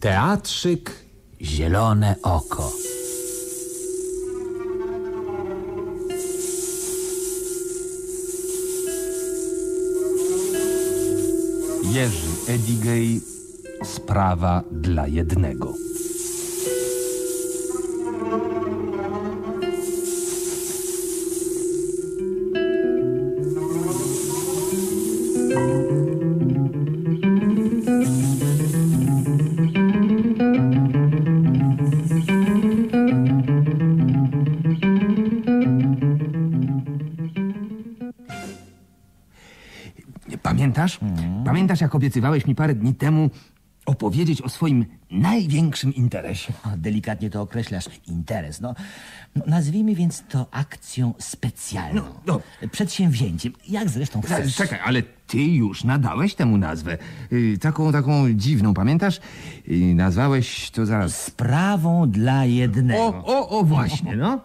[0.00, 0.90] Teatrzyk
[1.40, 2.85] Zielone Oko.
[12.46, 13.20] Jerzy Edigej
[13.84, 15.85] Sprawa dla jednego.
[41.76, 43.30] Pamiętasz, jak obiecywałeś mi parę dni temu
[43.86, 46.52] opowiedzieć o swoim największym interesie?
[46.64, 48.60] O, delikatnie to określasz, interes.
[48.60, 48.74] No,
[49.36, 52.02] no, nazwijmy więc to akcją specjalną.
[52.26, 52.40] No,
[52.72, 54.56] Przedsięwzięciem, jak zresztą chcesz.
[54.56, 56.98] Czekaj, ale ty już nadałeś temu nazwę.
[57.32, 59.20] Y, taką, taką dziwną, pamiętasz?
[59.68, 61.22] Y, nazwałeś to zaraz...
[61.22, 63.02] Sprawą dla jednego.
[63.02, 64.40] O, o, o, właśnie, no.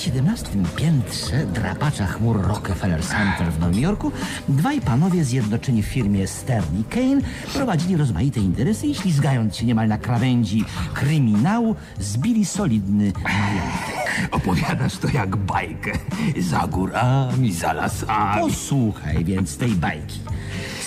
[0.00, 4.12] 17 piętrze drapacza chmur Rockefeller Center w Nowym Jorku
[4.48, 7.20] dwaj panowie zjednoczeni w firmie Stern i Kane
[7.54, 14.30] prowadzili rozmaite interesy i ślizgając się niemal na krawędzi kryminału zbili solidny majątek.
[14.30, 15.92] Opowiadasz to jak bajkę.
[16.38, 18.40] Za górami, za lasami.
[18.40, 20.20] Posłuchaj więc tej bajki.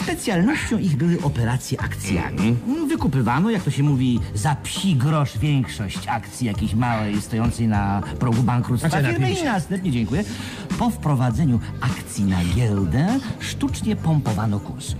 [0.03, 2.55] Specjalnością ich były operacje akcjami.
[2.87, 8.43] Wykupywano, jak to się mówi, za psi grosz większość akcji jakiejś małej, stojącej na progu
[8.43, 10.23] bankructwa Znaczy, firmy i następnie, dziękuję,
[10.79, 14.95] po wprowadzeniu akcji na giełdę sztucznie pompowano kurs.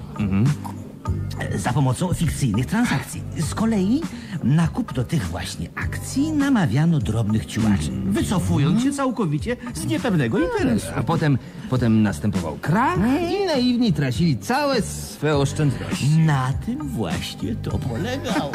[1.56, 3.22] Za pomocą fikcyjnych transakcji.
[3.38, 4.02] Z kolei
[4.44, 10.88] na kupno tych właśnie akcji namawiano drobnych ciułaczy, wycofując się całkowicie z niepewnego interesu.
[10.96, 11.38] A potem,
[11.70, 13.00] potem następował krach
[13.42, 16.18] i naiwni tracili całe swe oszczędności.
[16.18, 18.52] Na tym właśnie to polegało.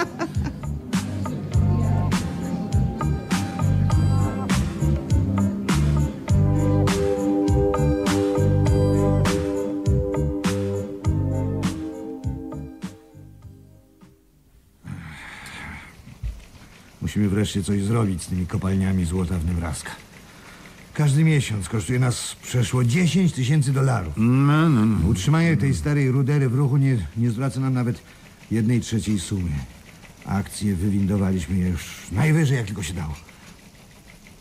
[17.18, 19.90] Musimy wreszcie coś zrobić z tymi kopalniami złota w Nebraska.
[20.94, 24.14] Każdy miesiąc kosztuje nas przeszło 10 tysięcy dolarów.
[24.16, 25.08] No, no, no.
[25.08, 28.02] Utrzymanie tej starej rudery w ruchu nie, nie zwraca nam nawet
[28.50, 29.50] jednej trzeciej sumy.
[30.26, 33.14] Akcje wywindowaliśmy już najwyżej, jak tylko się dało.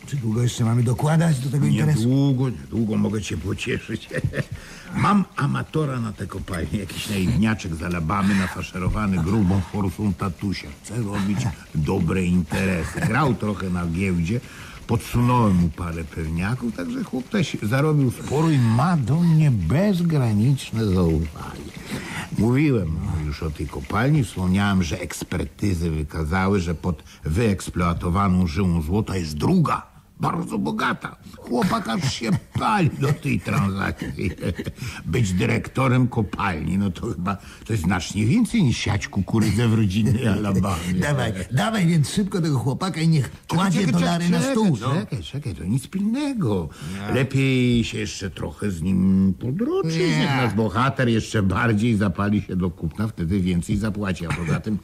[0.07, 1.99] Czy długo jeszcze mamy dokładać do tego interesu?
[1.99, 4.09] Niedługo, niedługo mogę cię pocieszyć.
[5.03, 10.67] Mam amatora na te kopalnie, jakiś naiwniaczek z Alabamy, nafaszerowany grubą forsą tatusia.
[10.83, 11.39] Chce robić
[11.75, 12.99] dobre interesy.
[12.99, 14.39] Grał trochę na giełdzie,
[14.87, 21.71] podsunąłem mu parę pewniaków, także chłop też zarobił sporo i ma do mnie bezgraniczne zaufanie.
[22.37, 29.37] Mówiłem już o tej kopalni, wspomniałem, że ekspertyzy wykazały, że pod wyeksploatowaną żyłą złota jest
[29.37, 31.15] druga, bardzo bogata.
[31.37, 34.31] Chłopak aż się pali do tej transakcji.
[35.05, 40.27] Być dyrektorem kopalni, no to chyba to jest znacznie więcej niż siać kukurydzę w rodzinnej
[40.27, 40.93] Alabamie.
[41.01, 44.77] Dawaj, dawaj więc szybko tego chłopaka i niech kładzie Czekaj, dolary czekaj, na stół.
[44.81, 44.93] No.
[44.93, 46.69] Czekaj, czekaj, to nic pilnego.
[47.13, 49.97] Lepiej się jeszcze trochę z nim podroczyć.
[49.97, 50.19] Nie.
[50.19, 54.25] Niech nasz bohater jeszcze bardziej zapali się do kupna, wtedy więcej zapłaci.
[54.25, 54.79] A poza tym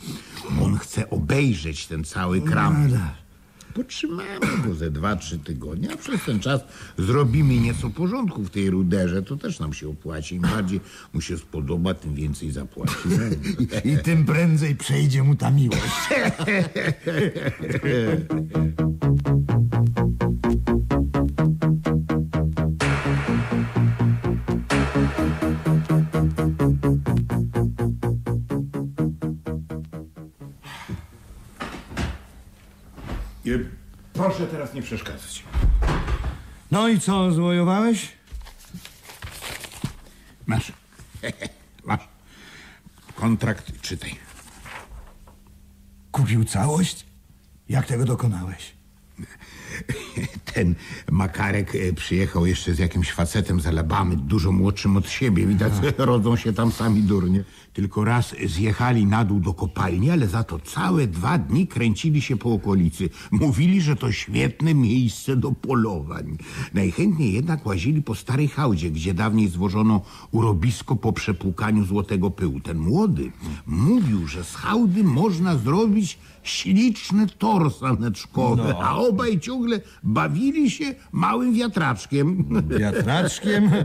[0.61, 2.89] on chce obejrzeć ten cały kram.
[3.73, 6.61] Potrzymamy go ze dwa, trzy tygodnie, a przez ten czas
[6.97, 9.23] zrobimy nieco porządku w tej ruderze.
[9.23, 10.35] To też nam się opłaci.
[10.35, 10.81] Im bardziej
[11.13, 13.37] mu się spodoba, tym więcej zapłacimy.
[13.85, 15.83] I tym prędzej przejdzie mu ta miłość.
[34.73, 35.43] nie przeszkadzać.
[36.71, 38.11] No i co, zwojowałeś?
[40.45, 40.71] Masz.
[41.85, 42.07] Masz.
[43.15, 44.15] Kontrakt, czytaj.
[46.11, 47.05] Kupił całość?
[47.69, 48.73] Jak tego dokonałeś?
[50.53, 50.75] Ten
[51.11, 55.47] Makarek e, przyjechał jeszcze z jakimś facetem z Alabamy, dużo młodszym od siebie.
[55.47, 57.43] Widać, rodzą się tam sami durnie.
[57.73, 62.37] Tylko raz zjechali na dół do kopalni, ale za to całe dwa dni kręcili się
[62.37, 63.09] po okolicy.
[63.31, 66.37] Mówili, że to świetne miejsce do polowań.
[66.73, 72.59] Najchętniej jednak łazili po starej hałdzie, gdzie dawniej zwożono urobisko po przepłukaniu złotego pyłu.
[72.59, 73.31] Ten młody
[73.67, 79.62] mówił, że z hałdy można zrobić śliczny tor saneczkowy, a obaj ciągle
[80.03, 82.45] bawili się małym wiatraczkiem.
[82.79, 83.69] Wiatraczkiem?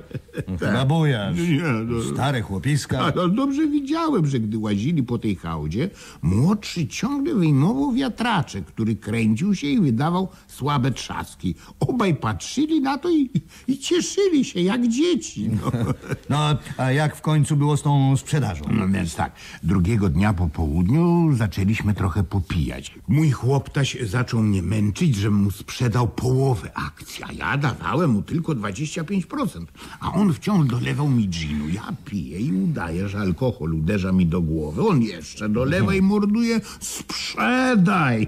[0.48, 1.36] No, chyba bujasz.
[1.36, 2.02] Nie, no.
[2.02, 3.00] Stare chłopiska.
[3.00, 5.90] A no dobrze widziałem, że gdy łazili po tej hałdzie,
[6.22, 11.54] młodszy ciągle wyjmował wiatraczek, który kręcił się i wydawał słabe trzaski.
[11.80, 13.30] Obaj patrzyli na to i,
[13.68, 15.50] i cieszyli się jak dzieci.
[15.50, 15.72] No.
[16.30, 18.64] No, a jak w końcu było z tą sprzedażą?
[18.70, 19.32] No więc tak,
[19.62, 22.94] drugiego dnia po południu zaczęliśmy trochę popijać.
[23.08, 28.52] Mój chłoptaś zaczął mnie męczyć, żebym mu sprzedał połowę akcji, a ja dawałem mu tylko
[28.52, 29.64] 25%.
[30.00, 31.68] A on wciąż dolewał mi ginu.
[31.68, 34.82] Ja piję i udaję, że alkohol uderza mi do głowy.
[34.82, 38.26] On jeszcze dolewa i morduje, sprzedaj!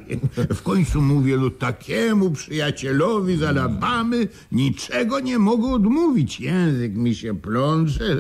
[0.55, 6.41] W końcu mówię, no takiemu przyjacielowi z Alabamy niczego nie mogę odmówić.
[6.41, 8.17] Język mi się plącze,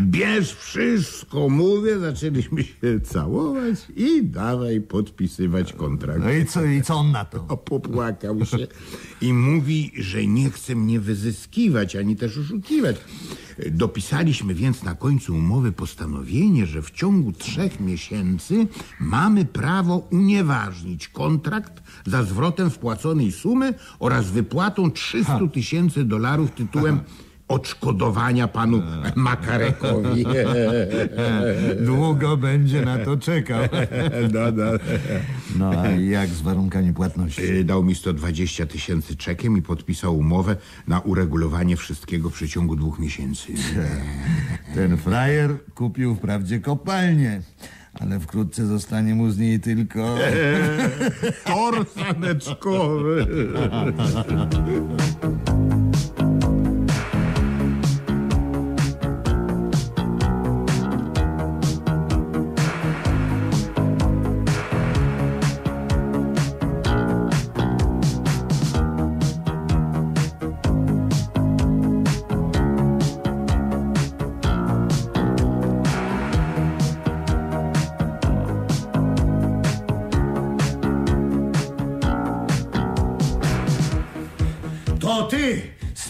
[0.00, 6.20] bierz wszystko, mówię, zaczęliśmy się całować i dawaj podpisywać kontrakt.
[6.24, 7.46] No i co, i co on na to?
[7.48, 7.56] A
[8.44, 8.66] się.
[9.26, 12.96] I mówi, że nie chce mnie wyzyskiwać, ani też oszukiwać.
[13.70, 18.66] Dopisaliśmy więc na końcu umowy postanowienie, że w ciągu trzech miesięcy
[19.00, 27.00] mamy prawo unieważnić kontrakt za zwrotem wpłaconej sumy oraz wypłatą 300 tysięcy dolarów tytułem
[27.48, 28.82] odszkodowania panu
[29.14, 30.26] Makarekowi.
[31.86, 33.62] Długo będzie na to czekał.
[34.32, 34.64] No, no.
[35.58, 37.42] No, a jak z warunkami płatności?
[37.42, 40.56] Y, Dał mi 120 tysięcy czekiem i podpisał umowę
[40.88, 43.52] na uregulowanie wszystkiego w przeciągu dwóch miesięcy.
[44.74, 47.40] Ten frajer kupił wprawdzie kopalnię,
[48.00, 50.16] ale wkrótce zostanie mu z niej tylko...
[51.44, 53.26] Tor saneczkowy.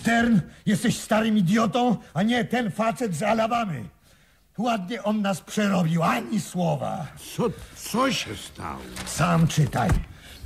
[0.06, 3.84] Stern, jesteś starym idiotą, a nie ten facet z Alabamy.
[4.58, 7.06] Ładnie on nas przerobił, ani słowa.
[7.36, 8.80] Co, co się stało?
[9.06, 9.90] Sam czytaj.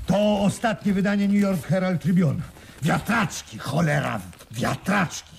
[0.07, 2.41] To ostatnie wydanie New York Herald Tribune.
[2.83, 4.21] Wiatraczki, cholera,
[4.51, 5.37] wiatraczki.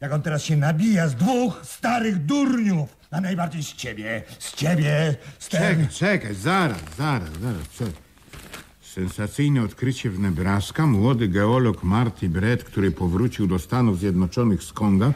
[0.00, 2.96] Jak on teraz się nabija z dwóch starych durniów.
[3.10, 5.64] A najbardziej z ciebie, z ciebie, Stern.
[5.64, 7.68] Czekaj, czekaj, zaraz, zaraz, zaraz.
[7.78, 8.07] Czekaj.
[8.98, 10.86] Sensacyjne odkrycie w Nebraska.
[10.86, 15.12] Młody geolog Marty Brett, który powrócił do Stanów Zjednoczonych z Konga,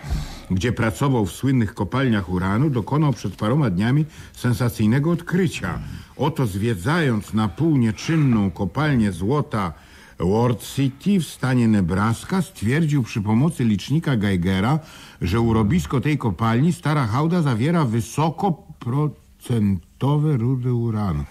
[0.51, 5.79] gdzie pracował w słynnych kopalniach uranu, dokonał przed paroma dniami sensacyjnego odkrycia.
[6.17, 9.73] Oto zwiedzając na pół nieczynną kopalnię złota
[10.19, 14.79] Ward City w stanie Nebraska stwierdził przy pomocy licznika Geigera,
[15.23, 21.25] że urobisko tej kopalni stara hałda zawiera wysokoprocentowe rudy uranu.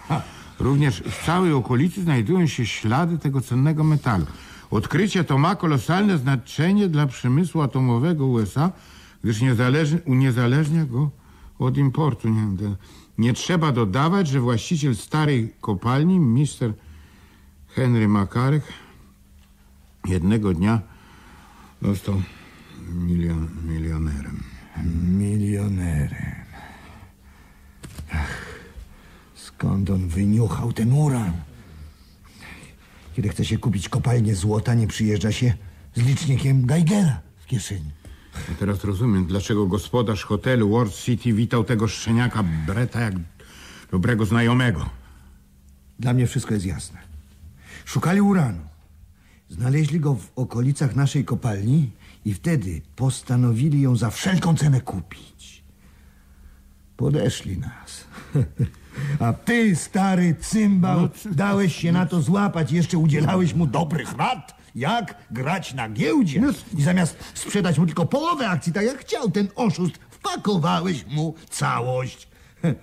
[0.61, 4.25] Również w całej okolicy znajdują się ślady tego cennego metalu.
[4.71, 8.71] Odkrycie to ma kolosalne znaczenie dla przemysłu atomowego USA,
[9.23, 11.09] gdyż niezależnie, uniezależnia go
[11.59, 12.29] od importu.
[12.29, 12.47] Nie,
[13.17, 16.73] nie trzeba dodawać, że właściciel starej kopalni, mister
[17.67, 18.63] Henry Makarek,
[20.05, 20.81] jednego dnia
[21.81, 22.21] został
[22.93, 24.43] milion, milionerem.
[25.19, 26.35] Milionerem.
[28.13, 28.51] Ach,
[29.61, 31.33] skąd on wyniuchał ten uran?
[33.15, 35.53] Kiedy chce się kupić kopalnię złota, nie przyjeżdża się
[35.95, 37.91] z licznikiem Geigera w kieszeni.
[38.59, 43.13] Teraz rozumiem, dlaczego gospodarz hotelu World City witał tego szczeniaka Breta jak
[43.91, 44.89] dobrego znajomego.
[45.99, 46.99] Dla mnie wszystko jest jasne.
[47.85, 48.61] Szukali uranu.
[49.49, 51.91] Znaleźli go w okolicach naszej kopalni
[52.25, 55.63] i wtedy postanowili ją za wszelką cenę kupić.
[56.97, 58.03] Podeszli nas.
[59.19, 65.15] A ty, stary cymbał, dałeś się na to złapać jeszcze udzielałeś mu dobrych rad, jak
[65.31, 66.41] grać na giełdzie.
[66.77, 72.27] I zamiast sprzedać mu tylko połowę akcji, tak jak chciał ten oszust, wpakowałeś mu całość.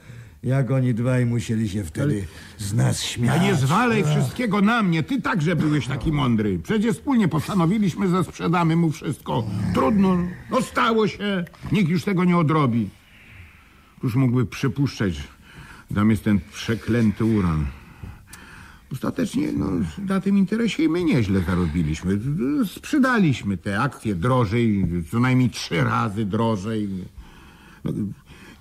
[0.42, 2.24] Jak oni dwaj musieli się wtedy
[2.58, 3.42] z nas A śmiać.
[3.42, 5.02] nie zwalej wszystkiego na mnie.
[5.02, 6.58] Ty także byłeś taki mądry.
[6.58, 9.44] Przecież wspólnie postanowiliśmy, że sprzedamy mu wszystko.
[9.74, 10.16] Trudno.
[10.50, 11.44] No stało się.
[11.72, 12.88] Nikt już tego nie odrobi.
[14.02, 15.12] Już mógłby przypuszczać,
[15.95, 17.66] tam jest ten przeklęty uran.
[18.92, 19.66] Ostatecznie no,
[19.99, 22.18] na tym interesie i my nieźle zarobiliśmy.
[22.66, 26.88] Sprzedaliśmy te akcje drożej, co najmniej trzy razy drożej.
[27.85, 27.92] No,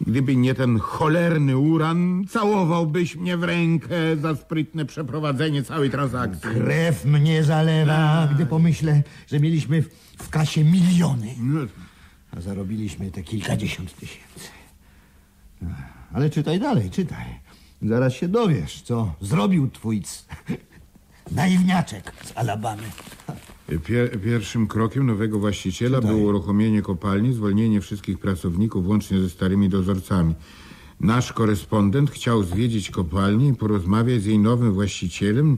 [0.02, 6.50] gdyby nie ten cholerny uran, całowałbyś mnie w rękę za sprytne przeprowadzenie całej transakcji.
[6.50, 11.60] Krew mnie zalewa, gdy pomyślę, że mieliśmy w, w kasie miliony, No,
[12.32, 14.50] a zarobiliśmy te kilkadziesiąt tysięcy.
[16.14, 17.26] Ale czytaj dalej, czytaj.
[17.82, 20.24] Zaraz się dowiesz, co zrobił twój c...
[21.32, 22.84] naiwniaczek z Alabamy.
[23.86, 30.34] Pier pierwszym krokiem nowego właściciela było uruchomienie kopalni, zwolnienie wszystkich pracowników, łącznie ze starymi dozorcami.
[31.00, 35.58] Nasz korespondent chciał zwiedzić kopalnię i porozmawiać z jej nowym właścicielem.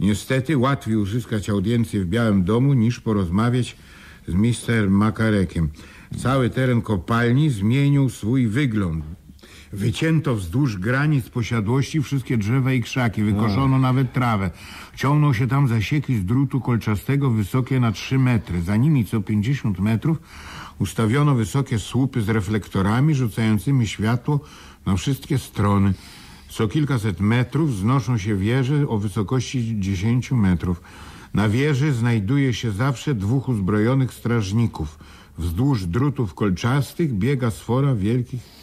[0.00, 3.76] Niestety łatwiej uzyskać audiencję w Białym Domu niż porozmawiać
[4.28, 5.68] z mister Makarekiem.
[6.18, 9.04] Cały teren kopalni zmienił swój wygląd.
[9.72, 14.50] Wycięto wzdłuż granic posiadłości wszystkie drzewa i krzaki, wykoszono nawet trawę.
[14.96, 18.62] Ciągną się tam zasieki z drutu kolczastego wysokie na 3 metry.
[18.62, 20.18] Za nimi co 50 metrów
[20.78, 24.40] ustawiono wysokie słupy z reflektorami rzucającymi światło
[24.86, 25.94] na wszystkie strony.
[26.48, 30.82] Co kilkaset metrów wznoszą się wieże o wysokości 10 metrów.
[31.34, 34.98] Na wieży znajduje się zawsze dwóch uzbrojonych strażników.
[35.38, 38.59] Wzdłuż drutów kolczastych biega sfora wielkich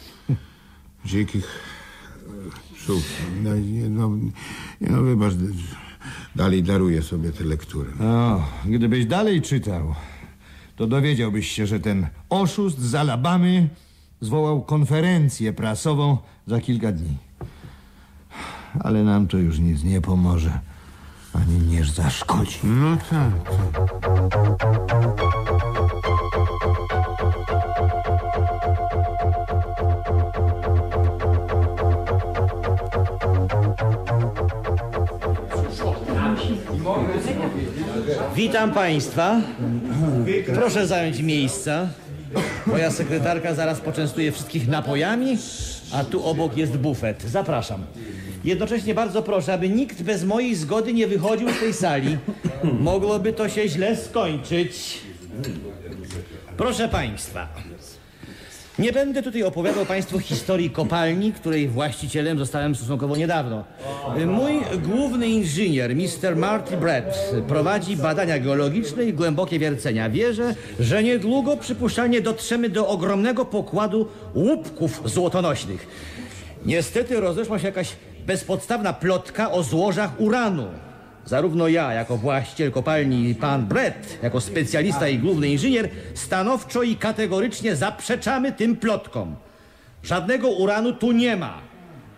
[1.06, 1.48] dzikich
[2.76, 3.22] psów.
[3.42, 3.50] No,
[3.88, 4.10] no,
[4.80, 5.34] no wybacz,
[6.36, 7.90] dalej daruję sobie tę lekturę.
[8.00, 9.94] O, gdybyś dalej czytał,
[10.76, 13.68] to dowiedziałbyś się, że ten oszust z Alabamy
[14.20, 17.16] zwołał konferencję prasową za kilka dni.
[18.80, 20.60] Ale nam to już nic nie pomoże,
[21.32, 22.58] ani nie zaszkodzi.
[22.64, 23.32] No tak.
[38.36, 39.40] Witam Państwa.
[40.54, 41.88] Proszę zająć miejsca.
[42.66, 45.38] Moja sekretarka zaraz poczęstuje wszystkich napojami,
[45.92, 47.22] a tu obok jest bufet.
[47.22, 47.84] Zapraszam.
[48.44, 52.18] Jednocześnie bardzo proszę, aby nikt bez mojej zgody nie wychodził z tej sali.
[52.80, 54.98] Mogłoby to się źle skończyć.
[56.56, 57.48] Proszę Państwa.
[58.78, 63.64] Nie będę tutaj opowiadał Państwu historii kopalni, której właścicielem zostałem stosunkowo niedawno.
[64.26, 66.36] Mój główny inżynier, Mr.
[66.36, 70.10] Marty Brett, prowadzi badania geologiczne i głębokie wiercenia.
[70.10, 75.86] Wierzę, że niedługo przypuszczalnie dotrzemy do ogromnego pokładu łupków złotonośnych.
[76.66, 80.66] Niestety rozeszła się jakaś bezpodstawna plotka o złożach uranu.
[81.28, 86.96] Zarówno ja, jako właściciel kopalni, i pan Brett, jako specjalista i główny inżynier, stanowczo i
[86.96, 89.36] kategorycznie zaprzeczamy tym plotkom.
[90.02, 91.60] Żadnego uranu tu nie ma.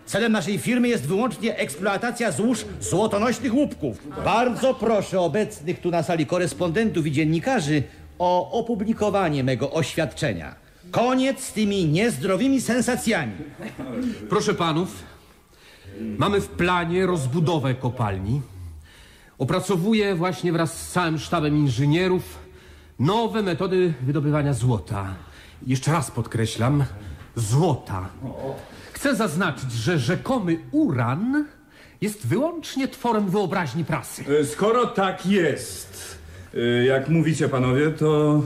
[0.05, 4.07] Celem naszej firmy jest wyłącznie eksploatacja złóż złotonośnych łupków.
[4.25, 7.83] Bardzo proszę obecnych tu na sali korespondentów i dziennikarzy
[8.19, 10.55] o opublikowanie mego oświadczenia.
[10.91, 13.33] Koniec z tymi niezdrowymi sensacjami.
[14.29, 15.03] Proszę panów,
[16.17, 18.41] mamy w planie rozbudowę kopalni.
[19.41, 22.39] Opracowuję właśnie wraz z całym sztabem inżynierów
[22.99, 25.15] nowe metody wydobywania złota.
[25.67, 26.83] Jeszcze raz podkreślam,
[27.35, 28.09] złota.
[28.93, 31.45] Chcę zaznaczyć, że rzekomy uran
[32.01, 34.23] jest wyłącznie tworem wyobraźni prasy.
[34.41, 36.17] E, Skoro tak jest,
[36.53, 38.41] e, jak mówicie panowie, to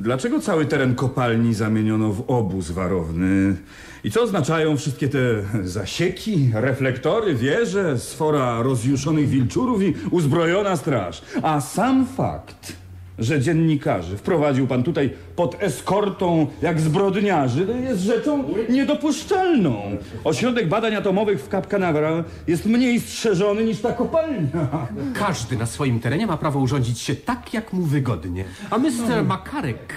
[0.00, 3.56] dlaczego cały teren kopalni zamieniono w obóz warowny?
[4.04, 5.18] I co oznaczają wszystkie te
[5.64, 11.22] zasieki, reflektory, wieże, sfora rozjuszonych wilczurów i uzbrojona straż?
[11.42, 12.72] A sam fakt,
[13.18, 19.82] że dziennikarzy wprowadził pan tutaj pod eskortą jak zbrodniarzy, to jest rzeczą niedopuszczalną.
[20.24, 24.88] Ośrodek badań atomowych w Cap Canaveral jest mniej strzeżony niż ta kopalnia.
[25.14, 28.44] Każdy na swoim terenie ma prawo urządzić się tak, jak mu wygodnie.
[28.70, 29.24] A Mr.
[29.26, 29.94] Makarek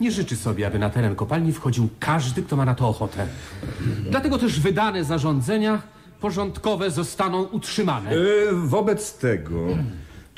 [0.00, 3.26] nie życzy sobie, aby na teren kopalni wchodził każdy, kto ma na to ochotę.
[4.10, 5.82] Dlatego też wydane zarządzenia
[6.20, 8.10] porządkowe zostaną utrzymane.
[8.10, 8.16] E,
[8.52, 9.66] wobec tego,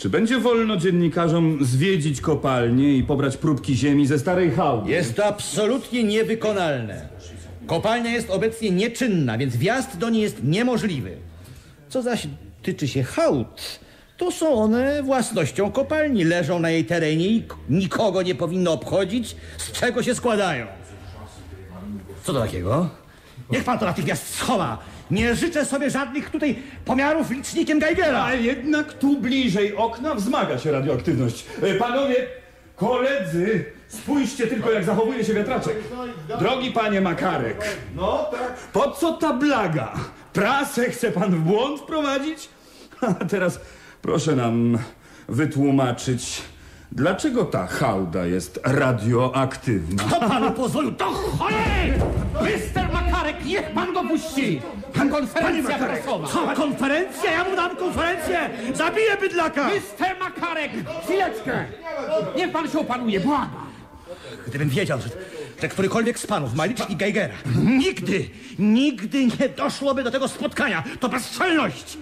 [0.01, 4.91] czy będzie wolno dziennikarzom zwiedzić kopalnię i pobrać próbki ziemi ze starej hałdy?
[4.91, 7.09] Jest to absolutnie niewykonalne.
[7.67, 11.17] Kopalnia jest obecnie nieczynna, więc wjazd do niej jest niemożliwy.
[11.89, 12.27] Co zaś
[12.63, 13.81] tyczy się hałd,
[14.17, 16.25] to są one własnością kopalni.
[16.25, 20.67] Leżą na jej terenie i nikogo nie powinno obchodzić, z czego się składają.
[22.25, 22.89] Co to takiego?
[23.51, 24.79] Niech pan to natychmiast schowa.
[25.11, 28.25] Nie życzę sobie żadnych tutaj pomiarów licznikiem Geigera.
[28.25, 31.47] A jednak tu bliżej okna wzmaga się radioaktywność.
[31.63, 32.27] E, Panowie,
[32.77, 35.77] koledzy, spójrzcie tylko jak zachowuje się wiatraczek.
[36.39, 38.55] Drogi panie Makarek, no tak.
[38.73, 39.95] po co ta blaga?
[40.33, 42.49] Prasę chce pan w błąd wprowadzić?
[43.21, 43.61] A teraz
[44.03, 44.79] proszę nam
[45.29, 46.43] wytłumaczyć,
[46.93, 50.05] dlaczego ta hałda jest radioaktywna.
[50.05, 51.93] To panu pozwolił, to cholery!
[52.55, 54.61] Mister Makarek, niech pan go puści!
[55.11, 56.29] Konferencja prasowa.
[56.29, 57.33] Co, konferencja?
[57.33, 58.51] Ja mu dam konferencję!
[58.75, 59.71] Zabiję bydlaka!
[59.75, 60.73] Mister Makarek!
[61.05, 61.65] Chwileczkę!
[62.37, 63.71] Niech pan się opanuje, błagam!
[64.47, 65.09] Gdybym wiedział, że,
[65.63, 68.29] że którykolwiek z panów ma licznik Geigera, nigdy,
[68.59, 70.85] nigdy nie doszłoby do tego spotkania.
[71.01, 71.99] To bezczelność!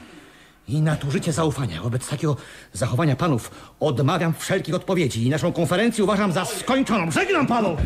[0.68, 1.82] I nadużycie zaufania.
[1.82, 2.36] Wobec takiego
[2.72, 7.10] zachowania panów odmawiam wszelkich odpowiedzi i naszą konferencję uważam za skończoną.
[7.10, 7.76] Żegnam panu!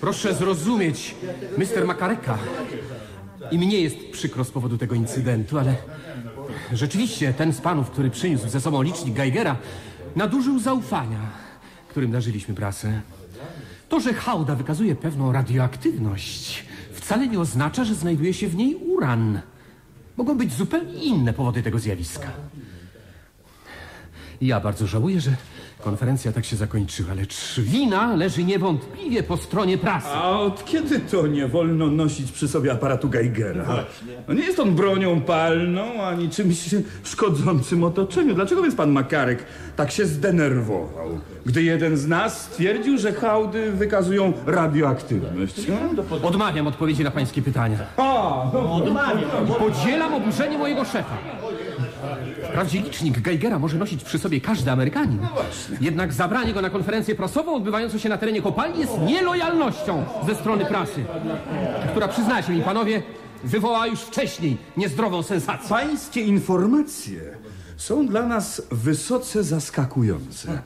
[0.00, 1.14] Proszę zrozumieć,
[1.58, 2.38] Mister Makareka.
[3.50, 5.74] I mnie jest przykro z powodu tego incydentu, ale
[6.72, 9.56] rzeczywiście ten z panów, który przyniósł ze sobą licznik Geigera,
[10.16, 11.30] nadużył zaufania,
[11.88, 13.00] którym darzyliśmy prasę.
[13.88, 16.64] To, że hałda wykazuje pewną radioaktywność,
[17.02, 19.40] wcale nie oznacza, że znajduje się w niej uran.
[20.16, 22.28] Mogą być zupełnie inne powody tego zjawiska.
[24.40, 25.36] Ja bardzo żałuję, że
[25.82, 30.08] konferencja tak się zakończyła, lecz wina leży niewątpliwie po stronie prasy.
[30.08, 33.84] A od kiedy to nie wolno nosić przy sobie aparatu Geigera?
[34.28, 36.74] No nie jest on bronią palną, ani czymś
[37.04, 38.34] szkodzącym otoczeniu.
[38.34, 39.44] Dlaczego więc pan Makarek
[39.76, 45.60] tak się zdenerwował, gdy jeden z nas stwierdził, że hałdy wykazują radioaktywność?
[46.22, 47.78] Odmawiam odpowiedzi na pańskie pytania.
[47.96, 48.02] A,
[48.52, 48.80] no,
[49.58, 51.16] Podzielam oburzenie mojego szefa.
[52.52, 55.18] Wprawdzie licznik Geigera może nosić przy sobie każdy Amerykanin.
[55.80, 60.64] Jednak zabranie go na konferencję prasową odbywającą się na terenie kopalni jest nielojalnością ze strony
[60.64, 61.04] prasy,
[61.90, 63.02] która, przyznajcie mi panowie,
[63.44, 65.68] wywołała już wcześniej niezdrową sensację.
[65.68, 67.20] Pańskie informacje
[67.76, 70.62] są dla nas wysoce zaskakujące.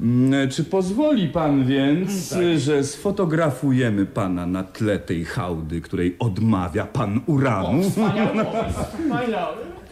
[0.00, 7.20] Mm, Czy pozwoli pan więc, że sfotografujemy pana na tle tej hałdy, której odmawia pan
[7.26, 7.82] uranu?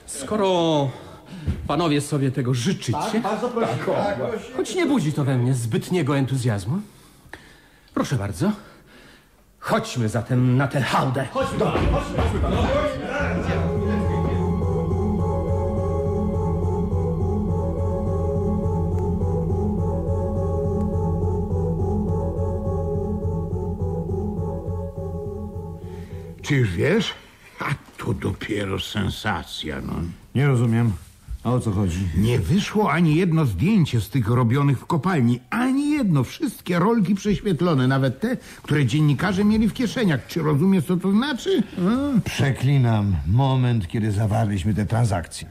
[0.06, 0.88] Skoro
[1.66, 3.22] panowie sobie tego życzycie,
[4.56, 6.80] choć nie budzi to we mnie zbytniego entuzjazmu,
[7.94, 8.52] proszę bardzo,
[9.58, 11.26] chodźmy zatem na tę hałdę.
[26.42, 27.12] Czy już wiesz?
[27.60, 27.64] A
[27.98, 29.92] to dopiero sensacja, no.
[30.34, 30.92] Nie rozumiem.
[31.48, 31.98] A o co chodzi?
[32.16, 35.40] Nie wyszło ani jedno zdjęcie z tych robionych w kopalni.
[35.50, 36.24] Ani jedno.
[36.24, 37.86] Wszystkie rolki prześwietlone.
[37.86, 40.26] Nawet te, które dziennikarze mieli w kieszeniach.
[40.26, 41.62] Czy rozumiesz, co to znaczy?
[42.24, 45.48] Przeklinam moment, kiedy zawarliśmy te transakcje.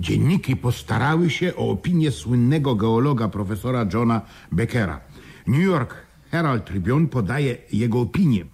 [0.00, 4.20] Dzienniki postarały się o opinię słynnego geologa profesora Johna
[4.52, 5.00] Beckera.
[5.46, 5.94] New York
[6.30, 8.44] Herald Tribune podaje jego opinię.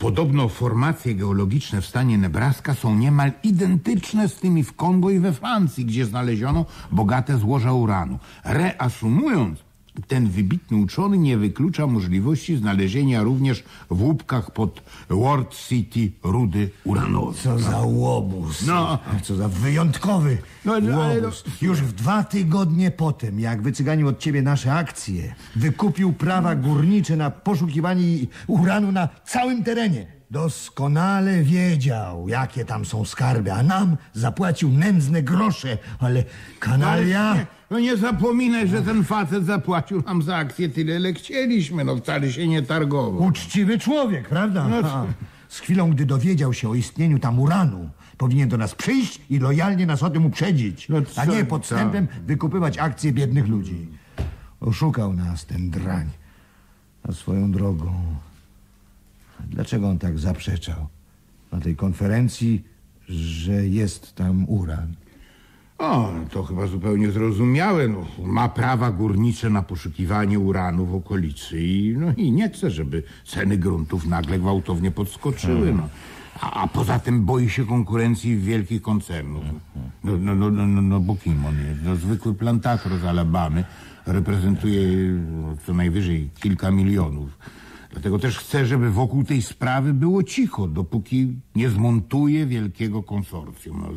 [0.00, 5.32] Podobno formacje geologiczne w stanie Nebraska są niemal identyczne z tymi w Kongo i we
[5.32, 8.18] Francji, gdzie znaleziono bogate złoża uranu.
[8.44, 9.58] Reasumując,
[10.08, 17.34] ten wybitny uczony nie wyklucza możliwości znalezienia również w łupkach pod Ward City rudy uranowej.
[17.42, 18.66] Co za łobuz.
[18.66, 18.98] No.
[19.22, 21.44] Co za wyjątkowy No, ale- ale łobuz.
[21.62, 27.30] Już w dwa tygodnie potem, jak wycyganił od ciebie nasze akcje, wykupił prawa górnicze na
[27.30, 28.04] poszukiwanie
[28.46, 30.06] uranu na całym terenie.
[30.30, 36.24] Doskonale wiedział, jakie tam są skarby, a nam zapłacił nędzne grosze, ale
[36.58, 37.34] kanalia...
[37.34, 41.84] Nie, no nie zapominaj, że ten facet zapłacił nam za akcję tyle, ile chcieliśmy.
[41.84, 43.22] No wcale się nie targował.
[43.22, 44.68] Uczciwy człowiek, prawda?
[44.68, 45.06] No, A,
[45.48, 49.86] z chwilą, gdy dowiedział się o istnieniu tam uranu, powinien do nas przyjść i lojalnie
[49.86, 53.88] nas o tym uprzedzić, No a co- nie podstępem wykupywać akcje biednych ludzi.
[54.60, 56.08] Oszukał nas ten drań.
[57.02, 57.92] A swoją drogą,
[59.50, 60.86] dlaczego on tak zaprzeczał
[61.52, 62.64] na tej konferencji,
[63.08, 64.94] że jest tam uran?
[65.80, 67.88] O, to chyba zupełnie zrozumiałe.
[67.88, 73.02] No, ma prawa górnicze na poszukiwanie uranu w okolicy i, no, i nie chce, żeby
[73.24, 75.74] ceny gruntów nagle gwałtownie podskoczyły.
[75.74, 75.88] No.
[76.40, 79.44] A, a poza tym boi się konkurencji wielkich koncernów.
[80.04, 81.80] No, no, no, no, no, no bo kim on jest?
[81.84, 83.64] No, zwykły plantator z Alabamy
[84.06, 84.82] reprezentuje
[85.42, 87.38] no, co najwyżej kilka milionów.
[87.90, 93.80] Dlatego też chce, żeby wokół tej sprawy było cicho, dopóki nie zmontuje wielkiego konsorcjum.
[93.80, 93.88] No,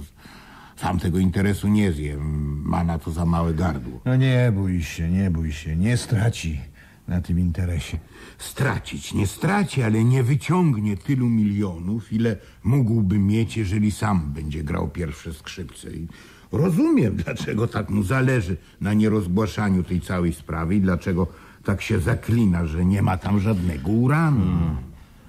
[0.83, 2.17] sam tego interesu nie zje.
[2.63, 3.99] Ma na to za małe gardło.
[4.05, 6.59] No nie bój się, nie bój się, nie straci.
[7.07, 7.97] na tym interesie.
[8.37, 14.87] Stracić nie straci, ale nie wyciągnie tylu milionów, ile mógłby mieć, jeżeli sam będzie grał
[14.89, 15.91] pierwsze skrzypce.
[15.91, 16.07] I
[16.51, 21.27] rozumiem, dlaczego tak mu zależy na nierozgłaszaniu tej całej sprawy i dlaczego
[21.63, 24.45] tak się zaklina, że nie ma tam żadnego uranu.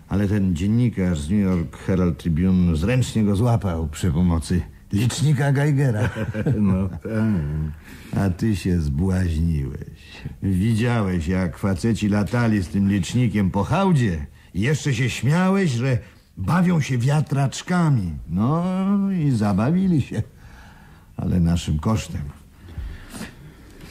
[0.09, 6.11] Ale ten dziennikarz z New York Herald Tribune zręcznie go złapał przy pomocy licznika Geigera.
[6.61, 7.03] No tak.
[8.17, 10.23] A ty się zbłaźniłeś.
[10.43, 15.99] Widziałeś, jak faceci latali z tym licznikiem po hałdzie i jeszcze się śmiałeś, że
[16.37, 18.13] bawią się wiatraczkami.
[18.29, 18.65] No
[19.11, 20.23] i zabawili się,
[21.17, 22.23] ale naszym kosztem.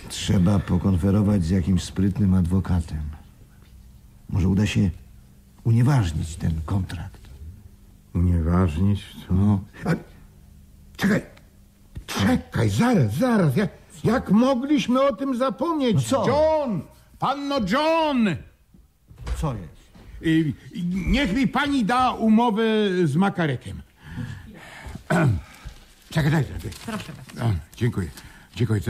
[0.10, 3.02] Trzeba pokonferować z jakimś sprytnym adwokatem.
[4.30, 4.90] Może uda się
[5.64, 7.22] unieważnić ten kontrakt.
[8.14, 9.34] Unieważnić co?
[9.34, 9.60] No.
[9.86, 10.13] A,
[10.98, 11.22] czekaj,
[12.08, 13.56] czekaj, zaraz, zaraz.
[13.56, 13.70] Jak,
[14.04, 16.08] jak mogliśmy o tym zapomnieć?
[16.08, 16.28] co?
[16.28, 16.82] John!
[17.20, 18.36] Panno John!
[19.38, 19.74] Co jest?
[20.26, 20.54] Y,
[21.06, 22.64] Niech mi pani da umowę
[23.06, 23.82] z Makarekiem.
[26.10, 26.44] Czekaj, czekaj.
[26.46, 26.72] czekaj.
[26.86, 27.42] Proszę bardzo.
[27.46, 28.08] A, dziękuję.
[28.56, 28.82] Dziękuję.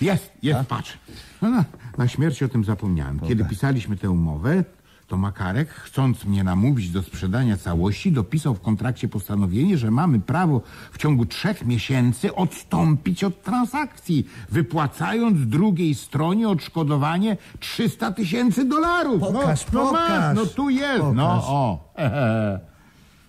[0.00, 0.98] Jest, jest, patrz.
[1.42, 1.64] No, no,
[1.98, 3.20] na śmierć o tym zapomniałem.
[3.20, 4.64] Kiedy pisaliśmy tę umowę,
[5.06, 10.60] to Makarek, chcąc mnie namówić do sprzedania całości, dopisał w kontrakcie postanowienie, że mamy prawo
[10.92, 19.20] w ciągu trzech miesięcy odstąpić od transakcji, wypłacając drugiej stronie odszkodowanie 300 tysięcy dolarów.
[19.20, 21.16] Pokaż, no, no, masz, no tu jest, Pokaż.
[21.16, 21.94] no o.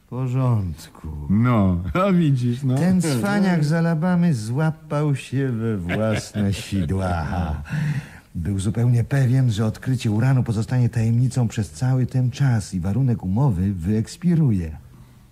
[0.06, 1.08] W porządku.
[1.30, 2.76] No, a widzisz, no.
[2.76, 7.26] Ten cwaniak z Alabamy złapał się we własne sidła.
[8.36, 13.74] Był zupełnie pewien, że odkrycie uranu pozostanie tajemnicą przez cały ten czas i warunek umowy
[13.74, 14.78] wyekspiruje.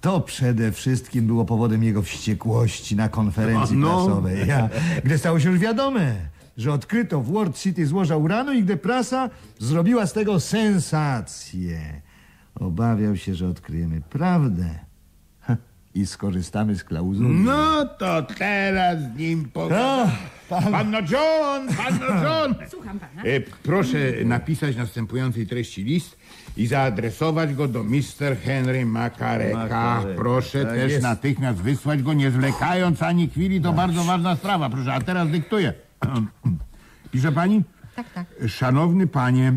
[0.01, 3.87] To przede wszystkim było powodem jego wściekłości na konferencji No.
[4.05, 4.51] prasowej.
[4.51, 4.69] A,
[5.03, 6.15] gdy stało się już wiadome,
[6.57, 12.01] że odkryto w World City złoża uranu i gdy prasa zrobiła z tego sensację.
[12.55, 14.79] Obawiał się, że odkryjemy prawdę
[15.95, 17.29] i skorzystamy z klauzuli.
[17.29, 20.10] No to teraz z nim pogadam.
[20.71, 22.56] Panno John, panno John!
[22.69, 23.23] Słucham pana.
[23.23, 26.17] E, Proszę napisać następującej treści list
[26.58, 28.38] i zaadresować go do Mr.
[28.43, 29.58] Henry Makareka.
[29.58, 31.03] Makareka, Proszę tak też jest.
[31.03, 33.62] natychmiast wysłać go, nie zwlekając ani chwili.
[33.62, 34.69] To bardzo ważna sprawa.
[34.69, 35.73] Proszę, a teraz dyktuję.
[37.12, 37.63] Pisze pani?
[37.95, 38.25] Tak, tak.
[38.47, 39.53] Szanowny panie,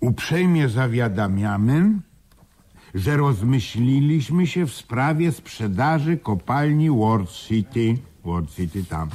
[0.00, 1.90] uprzejmie zawiadamiamy,
[2.94, 7.98] że rozmyśliliśmy się w sprawie sprzedaży kopalni World City.
[8.24, 9.08] World City tam.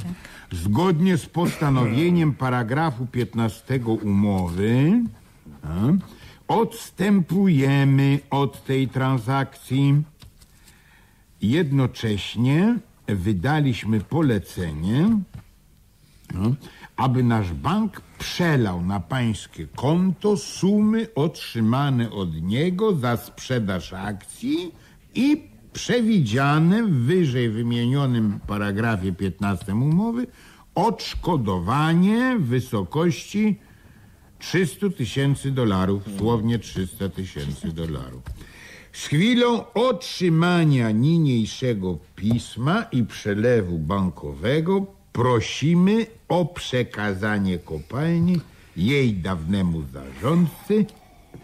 [0.52, 5.02] Zgodnie z postanowieniem paragrafu 15 umowy
[5.62, 5.68] a,
[6.48, 10.02] odstępujemy od tej transakcji.
[11.42, 15.18] Jednocześnie wydaliśmy polecenie,
[16.34, 16.54] no,
[16.96, 24.72] aby nasz bank przelał na pańskie konto sumy otrzymane od niego za sprzedaż akcji
[25.14, 30.26] i przewidziane w wyżej wymienionym paragrafie 15 umowy
[30.74, 33.58] odszkodowanie w wysokości
[34.38, 38.22] 300 tysięcy dolarów, słownie 300 tysięcy dolarów.
[38.92, 48.40] Z chwilą otrzymania niniejszego pisma i przelewu bankowego prosimy o przekazanie kopalni
[48.76, 50.86] jej dawnemu zarządcy,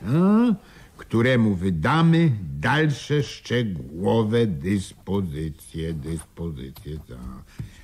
[0.06, 0.54] a,
[0.96, 2.30] któremu wydamy
[2.60, 6.92] dalsze szczegółowe dyspozycje, dyspozycje.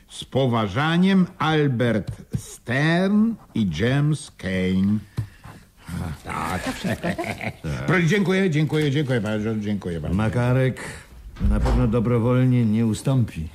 [0.08, 4.98] Z poważaniem Albert Stern i James Kane.
[6.24, 6.62] Tak.
[7.86, 10.16] Pro- Dziękuję, dziękuję, dziękuję bardzo, dziękuję bardzo.
[10.16, 10.80] Makarek
[11.50, 13.48] na pewno dobrowolnie nie ustąpi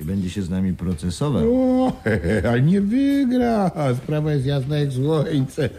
[0.00, 1.44] i będzie się z nami procesował.
[1.54, 1.92] O,
[2.50, 3.70] ale nie wygra.
[3.96, 5.70] Sprawa jest jasna jak słońce.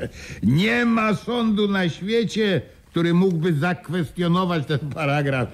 [0.42, 5.48] Nie ma sądu na świecie, który mógłby zakwestionować ten paragraf.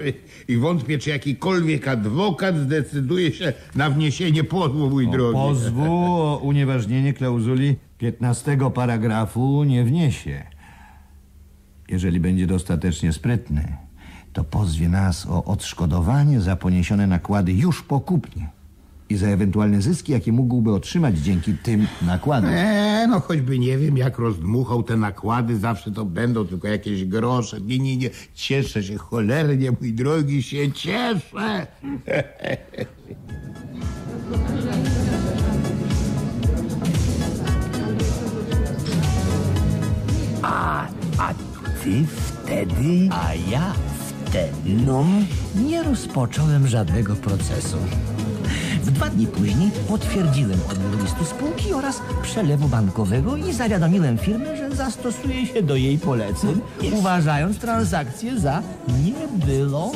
[0.48, 5.38] I wątpię, czy jakikolwiek adwokat zdecyduje się na wniesienie pozwu, mój drogi.
[5.38, 10.42] Pozwu o unieważnienie klauzuli 15 paragrafu nie wniesie.
[11.88, 13.76] Jeżeli będzie dostatecznie sprytny,
[14.36, 18.48] to pozwie nas o odszkodowanie za poniesione nakłady już po kupnie
[19.08, 22.50] i za ewentualne zyski, jakie mógłby otrzymać dzięki tym nakładom.
[22.50, 27.60] Eee, no choćby nie wiem, jak rozdmuchał te nakłady, zawsze to będą tylko jakieś grosze.
[27.60, 31.66] Nie, nie, nie, cieszę się cholernie, mój drogi, się cieszę.
[40.42, 40.86] A,
[41.18, 41.34] a
[41.82, 43.08] ty wtedy?
[43.10, 43.74] A ja
[44.36, 44.82] wtedy?
[44.86, 45.04] No?
[45.54, 47.76] Nie rozpocząłem żadnego procesu.
[48.82, 54.70] W Dwa dni później potwierdziłem odbiór listu spółki oraz przelewu bankowego i zawiadomiłem firmę, że
[54.70, 56.60] zastosuje się do jej poleceń,
[56.92, 58.62] uważając transakcję za
[59.04, 59.92] niebylą.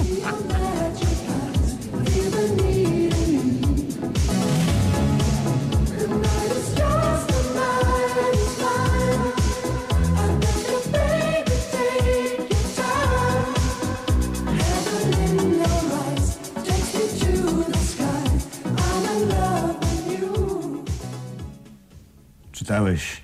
[22.70, 23.20] Czytałeś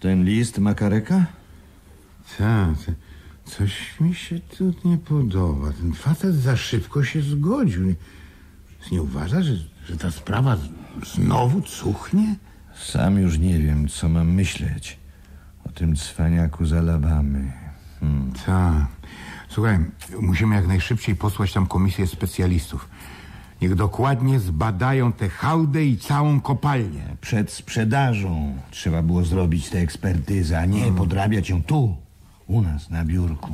[0.00, 1.26] ten list Makareka?
[2.38, 2.76] Tak,
[3.44, 5.72] coś mi się tu nie podoba.
[5.72, 7.94] Ten facet za szybko się zgodził.
[8.92, 9.52] Nie uważa, że,
[9.88, 10.56] że ta sprawa
[11.14, 12.36] znowu cuchnie?
[12.74, 14.98] Sam już nie wiem, co mam myśleć
[15.64, 17.52] o tym cwaniaku z Alabamy.
[18.46, 18.86] Tak.
[19.48, 19.78] Słuchaj,
[20.20, 22.88] musimy jak najszybciej posłać tam komisję specjalistów.
[23.62, 27.16] Niech dokładnie zbadają tę hałdę i całą kopalnię.
[27.20, 31.96] Przed sprzedażą trzeba było zrobić tę ekspertyzę, a nie podrabiać ją tu,
[32.46, 33.52] u nas na biurku.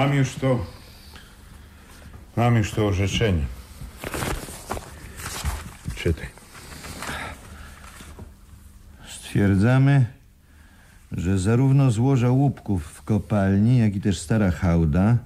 [0.00, 0.66] Mam już to.
[2.36, 3.42] Mam już to orzeczenie.
[5.96, 6.26] Czytaj.
[9.08, 10.04] Stwierdzamy,
[11.12, 15.18] że zarówno złoża łupków w kopalni, jak i też stara hałda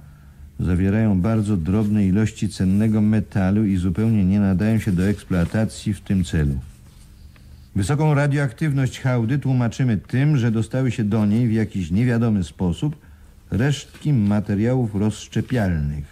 [0.59, 6.23] zawierają bardzo drobne ilości cennego metalu i zupełnie nie nadają się do eksploatacji w tym
[6.23, 6.59] celu.
[7.75, 13.04] Wysoką radioaktywność hałdy tłumaczymy tym, że dostały się do niej w jakiś niewiadomy sposób
[13.51, 16.05] resztki materiałów rozszczepialnych.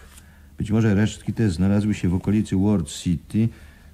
[0.58, 3.50] Być może resztki te znalazły się w okolicy World City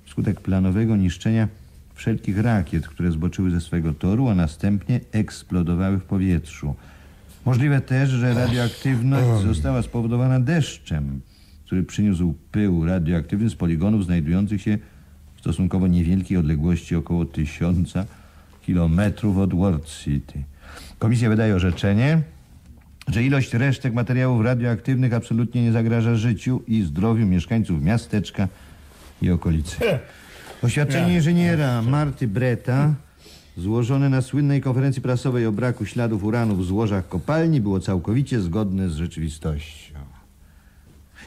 [0.06, 1.48] wskutek planowego niszczenia
[1.94, 6.76] wszelkich rakiet, które zboczyły ze swego toru, a następnie eksplodowały w powietrzu.
[7.46, 11.22] Możliwe też, że radioaktywność została spowodowana deszczem,
[11.66, 14.78] który przyniósł pył radioaktywny z poligonów znajdujących się
[15.36, 18.06] w stosunkowo niewielkiej odległości około tysiąca
[18.66, 20.44] kilometrów od World City.
[21.00, 22.22] Komisja wydaje orzeczenie,
[23.12, 28.48] że ilość resztek materiałów radioaktywnych absolutnie nie zagraża życiu i zdrowiu mieszkańców miasteczka
[29.22, 29.78] i okolicy.
[30.64, 32.94] Oświadczenie inżyniera Marty Breta
[33.58, 38.90] złożone na słynnej konferencji prasowej o braku śladów uranu w złożach kopalni było całkowicie zgodne
[38.90, 40.00] z rzeczywistością.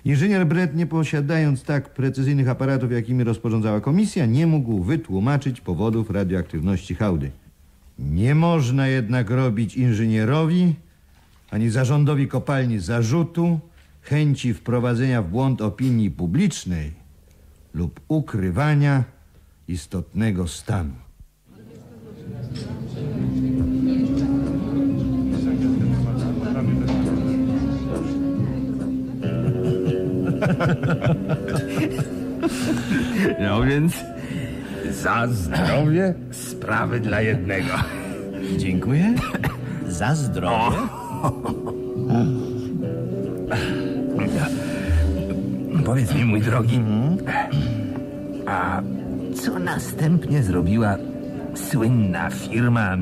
[0.05, 6.95] Inżynier Brett, nie posiadając tak precyzyjnych aparatów, jakimi rozporządzała komisja, nie mógł wytłumaczyć powodów radioaktywności
[6.95, 7.31] hałdy.
[7.99, 10.75] Nie można jednak robić inżynierowi
[11.53, 13.61] ani zarządowi kopalni zarzutu,
[14.03, 16.93] chęci wprowadzenia w błąd opinii publicznej
[17.75, 19.05] lub ukrywania
[19.69, 20.95] istotnego stanu.
[33.41, 33.93] No więc
[34.91, 37.75] za zdrowie sprawy dla jednego.
[38.57, 39.15] Dziękuję.
[39.88, 41.02] Za zdrowie.
[45.85, 46.80] Powiedz mi, mój drogi,
[48.46, 48.82] a
[49.35, 50.96] co następnie zrobiła
[51.54, 52.96] słynna firma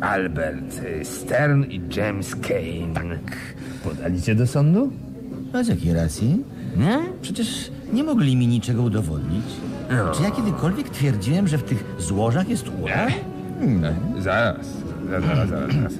[0.00, 3.18] Albert Stern i James Kane?
[3.84, 4.92] Podali cię do sądu?
[5.52, 6.44] A z jakiej racji?
[6.76, 6.98] Nie?
[7.22, 9.44] Przecież nie mogli mi niczego udowodnić.
[9.90, 10.12] No.
[10.14, 13.10] Czy ja kiedykolwiek twierdziłem, że w tych złożach jest uran?
[13.60, 13.88] No,
[14.22, 14.66] zaraz,
[15.10, 15.92] zaraz, zaraz, zaraz.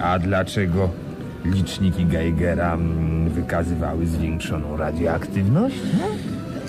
[0.00, 0.88] A dlaczego
[1.44, 5.76] liczniki Geigera mm, wykazywały zwiększoną radioaktywność?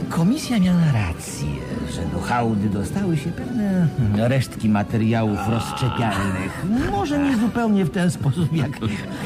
[0.10, 1.48] Komisja miała rację,
[1.94, 6.66] że do hałdy dostały się pewne resztki materiałów rozszczepialnych.
[6.92, 8.80] Może nie zupełnie w ten sposób, jak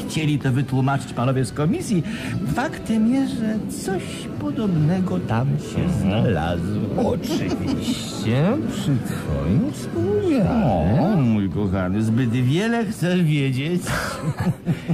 [0.07, 2.03] chcieli to wytłumaczyć panowie z komisji.
[2.55, 4.03] Faktem jest, że coś
[4.39, 7.11] podobnego tam się znalazło.
[7.11, 10.65] Oczywiście przy twoim współudziale.
[10.65, 13.81] O, mój kochany, zbyt wiele chcesz wiedzieć.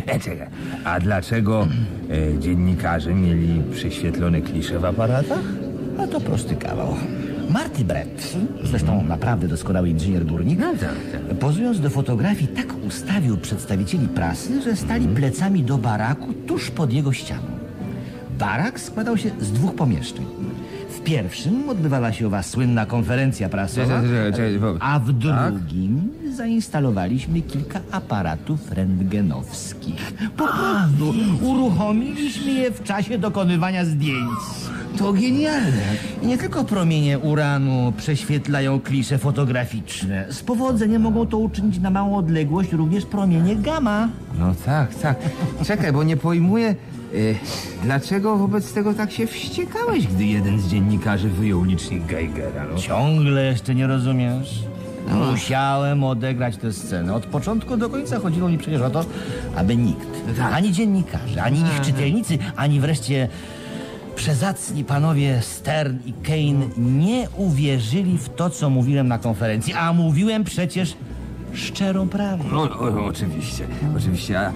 [0.07, 0.47] E, czekaj,
[0.83, 1.67] a dlaczego
[2.35, 5.39] e, dziennikarze mieli prześwietlone klisze w aparatach?
[5.97, 6.95] No to prosty kawał.
[7.49, 10.95] Marty Brett, zresztą naprawdę doskonały inżynier górnik, No tak,
[11.29, 11.37] tak.
[11.37, 17.13] pozując do fotografii, tak ustawił przedstawicieli prasy, że stali plecami do baraku tuż pod jego
[17.13, 17.43] ścianą.
[18.39, 20.25] Barak składał się z dwóch pomieszczeń.
[20.95, 24.01] W pierwszym odbywała się owa słynna konferencja prasowa,
[24.79, 30.13] a w drugim zainstalowaliśmy kilka aparatów rentgenowskich.
[30.37, 34.39] Po prostu uruchomiliśmy je w czasie dokonywania zdjęć.
[34.97, 35.83] To genialne.
[36.23, 40.25] I nie tylko promienie uranu prześwietlają klisze fotograficzne.
[40.29, 44.09] Z powodzeniem mogą to uczynić na małą odległość również promienie gamma.
[44.39, 45.17] No tak, tak.
[45.65, 46.75] Czekaj, bo nie pojmuję,
[47.83, 52.65] dlaczego wobec tego tak się wściekałeś, gdy jeden z dziennikarzy wyjął licznik Geigera.
[52.71, 52.77] No.
[52.77, 54.63] Ciągle jeszcze nie rozumiesz?
[55.31, 57.13] Musiałem odegrać tę scenę.
[57.13, 59.05] Od początku do końca chodziło mi przecież o to,
[59.55, 60.07] aby nikt,
[60.53, 63.27] ani dziennikarze, ani ich czytelnicy, ani wreszcie
[64.15, 69.73] przezacni panowie Stern i Kane nie uwierzyli w to, co mówiłem na konferencji.
[69.73, 70.97] A mówiłem przecież
[71.53, 72.45] szczerą prawdę.
[72.51, 74.39] No, o, oczywiście, oczywiście.
[74.39, 74.51] A,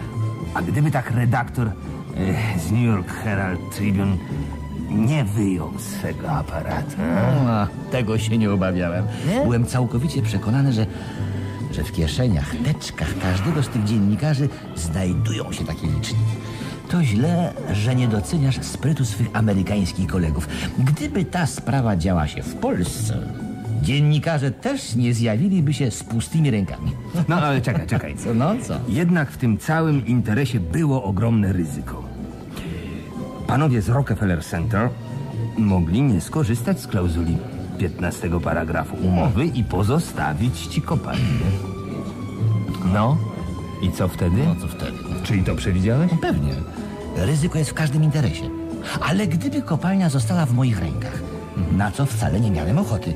[0.54, 1.72] a gdyby tak redaktor
[2.58, 4.18] z New York Herald Tribune
[4.90, 6.96] nie wyjął swego aparatu?
[7.48, 9.06] A, tego się nie obawiałem.
[9.44, 10.86] Byłem całkowicie przekonany, że,
[11.72, 16.36] że w kieszeniach, teczkach każdego z tych dziennikarzy znajdują się takie liczniki.
[16.90, 20.48] To źle, że nie doceniasz sprytu swych amerykańskich kolegów.
[20.80, 23.18] Gdyby ta sprawa działa się w Polsce,
[23.82, 26.92] dziennikarze też nie zjawiliby się z pustymi rękami.
[27.28, 28.16] No ale czekaj, czekaj.
[28.18, 28.74] Co, no co?
[28.88, 32.04] Jednak w tym całym interesie było ogromne ryzyko.
[33.48, 34.90] Panowie z Rockefeller Center
[35.58, 37.38] mogli nie skorzystać z klauzuli
[37.78, 41.24] 15 paragrafu umowy i pozostawić ci kopalnię.
[42.94, 43.18] No,
[43.82, 44.38] i co wtedy?
[44.46, 44.98] No co wtedy?
[45.24, 46.12] Czyli to przewidziałeś?
[46.22, 46.54] Pewnie.
[47.16, 48.50] Ryzyko jest w każdym interesie.
[49.02, 51.22] Ale gdyby kopalnia została w moich rękach,
[51.72, 53.14] na co wcale nie miałem ochoty,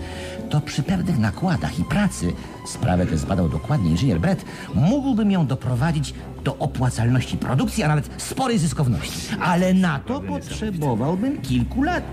[0.53, 2.33] to przy pewnych nakładach i pracy,
[2.65, 6.13] sprawę tę zbadał dokładnie inżynier Brett, mógłbym ją doprowadzić
[6.43, 9.35] do opłacalności produkcji, a nawet sporej zyskowności.
[9.41, 12.03] Ale na to potrzebowałbym kilku lat.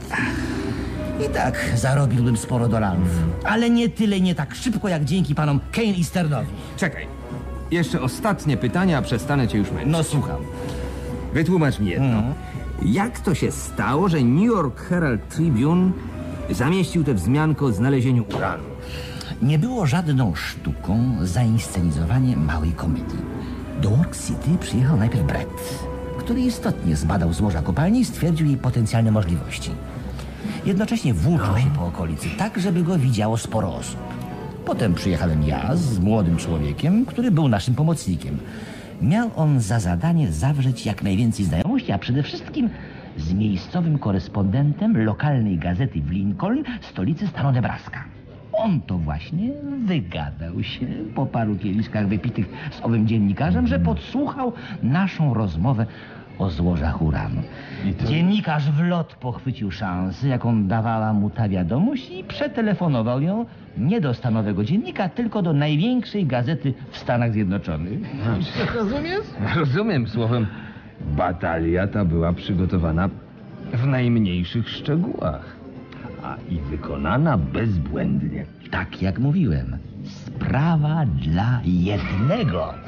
[1.27, 3.09] I tak zarobiłbym sporo dolarów.
[3.45, 6.49] Ale nie tyle nie tak szybko, jak dzięki panom Kane i Sternowi.
[6.77, 7.07] Czekaj.
[7.71, 9.93] Jeszcze ostatnie pytania, a przestanę cię już męczyć.
[9.93, 10.41] No słucham.
[11.35, 12.23] Wytłumacz mi jedno.
[12.83, 15.93] Jak to się stało, że New York Herald Tribune
[16.51, 18.65] zamieścił tę wzmiankę o znalezieniu uranu?
[19.43, 23.19] Nie było żadną sztuką zainscenizowanie małej komedii.
[23.83, 25.85] Do Work City przyjechał najpierw Brett,
[26.19, 29.71] który istotnie zbadał złoża kopalni i stwierdził jej potencjalne możliwości.
[30.67, 34.01] Jednocześnie włóczył się po okolicy, tak żeby go widziało sporo osób.
[34.65, 38.39] Potem przyjechałem ja z młodym człowiekiem, który był naszym pomocnikiem.
[39.03, 42.71] Miał on za zadanie zawrzeć jak najwięcej znajomości, a przede wszystkim
[43.21, 48.05] z miejscowym korespondentem lokalnej gazety w Lincoln, stolicy stanu Nebraska.
[48.53, 49.51] On to właśnie
[49.87, 54.53] wygadał się po paru kieliszkach wypitych z owym dziennikarzem, że podsłuchał
[54.83, 55.87] naszą rozmowę
[56.39, 57.43] o złożach uranu.
[58.07, 63.47] Dziennikarz w lot pochwycił szansę, jaką dawała mu ta wiadomość i przetelefonował ją
[63.79, 68.01] nie do stanowego dziennika, tylko do największej gazety w Stanach Zjednoczonych.
[68.75, 69.27] Rozumiesz?
[69.57, 70.47] Rozumiem słowem,
[71.01, 73.09] batalia ta była przygotowana
[73.73, 75.57] w najmniejszych szczegółach,
[76.23, 78.47] a i wykonana bezbłędnie.
[78.71, 82.75] Tak jak mówiłem, sprawa dla jednego.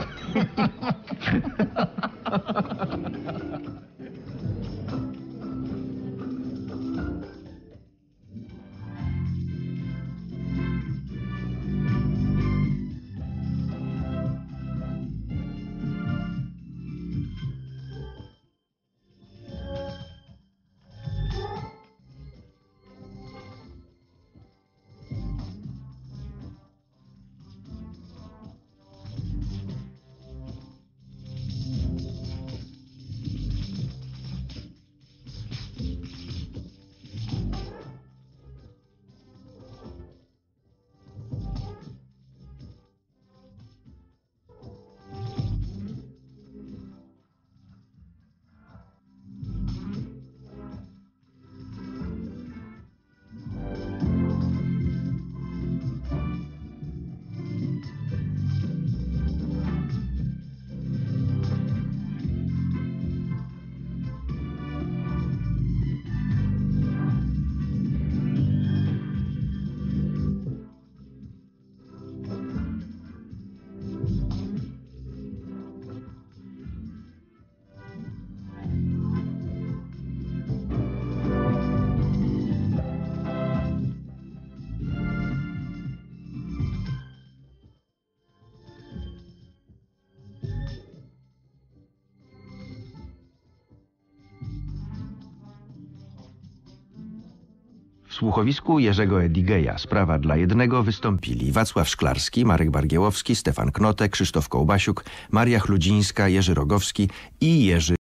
[98.22, 99.78] słuchowisku Jerzego Edigeja.
[99.78, 106.54] Sprawa dla jednego wystąpili Wacław Szklarski, Marek Bargiełowski, Stefan Knote, Krzysztof Kołbasiuk, Maria Chludzińska, Jerzy
[106.54, 107.08] Rogowski
[107.40, 107.94] i Jerzy